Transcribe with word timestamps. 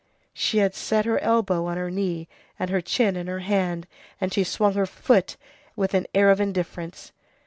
She 0.33 0.57
had 0.57 0.73
set 0.73 1.05
her 1.05 1.19
elbow 1.19 1.67
on 1.67 1.77
her 1.77 1.91
knee 1.91 2.27
and 2.57 2.71
her 2.71 2.81
chin 2.81 3.15
in 3.15 3.27
her 3.27 3.41
hand, 3.41 3.85
and 4.19 4.33
she 4.33 4.43
swung 4.43 4.73
her 4.73 4.87
foot 4.87 5.37
with 5.75 5.93
an 5.93 6.07
air 6.15 6.31
of 6.31 6.41
indifference. 6.41 7.11